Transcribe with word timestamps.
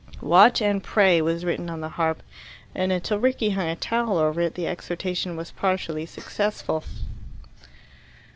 "Watch 0.23 0.63
and 0.63 0.83
pray" 0.83 1.21
was 1.21 1.45
written 1.45 1.69
on 1.69 1.81
the 1.81 1.89
harp, 1.89 2.23
and 2.73 2.91
until 2.91 3.19
Rickie 3.19 3.51
hung 3.51 3.67
a 3.69 3.75
towel 3.75 4.17
over 4.17 4.41
it 4.41 4.55
the 4.55 4.65
exhortation 4.65 5.37
was 5.37 5.51
partially 5.51 6.07
successful. 6.07 6.83